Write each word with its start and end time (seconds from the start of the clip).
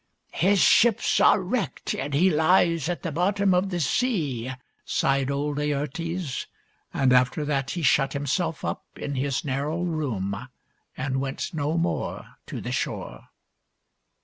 "His 0.49 0.59
ships 0.59 1.19
are 1.19 1.39
wrecked, 1.39 1.93
and 1.93 2.15
he 2.15 2.31
lies 2.31 2.89
at 2.89 3.03
the 3.03 3.11
bottom 3.11 3.53
of 3.53 3.69
the 3.69 3.79
sea," 3.79 4.51
sighed 4.83 5.29
old 5.29 5.59
Laertes; 5.59 6.47
and 6.91 7.13
after 7.13 7.45
that 7.45 7.69
he 7.69 7.83
shut 7.83 8.13
himself 8.13 8.65
up 8.65 8.87
in 8.97 9.13
his 9.13 9.45
narrow 9.45 9.83
room 9.83 10.47
and 10.97 11.21
went 11.21 11.53
no 11.53 11.77
more 11.77 12.25
to 12.47 12.59
the 12.61 12.71
shore. 12.71 13.25